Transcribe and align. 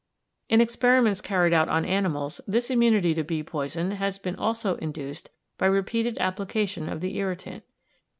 In 0.49 0.61
experiments 0.61 1.21
carried 1.21 1.53
out 1.53 1.69
on 1.69 1.85
animals 1.85 2.41
this 2.47 2.71
immunity 2.71 3.13
to 3.13 3.23
bee 3.23 3.43
poison 3.43 3.91
has 3.91 4.17
been 4.17 4.35
also 4.35 4.73
induced 4.77 5.29
by 5.59 5.67
repeated 5.67 6.17
application 6.17 6.89
of 6.89 7.01
the 7.01 7.17
irritant. 7.17 7.63